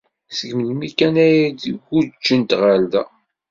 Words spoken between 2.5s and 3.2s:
ɣer da.